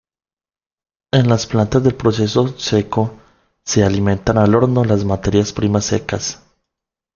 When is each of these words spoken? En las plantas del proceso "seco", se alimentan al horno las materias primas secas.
En 1.13 1.29
las 1.29 1.45
plantas 1.45 1.83
del 1.83 1.93
proceso 1.93 2.57
"seco", 2.57 3.19
se 3.63 3.83
alimentan 3.83 4.39
al 4.39 4.55
horno 4.55 4.83
las 4.83 5.05
materias 5.05 5.53
primas 5.53 5.85
secas. 5.85 6.41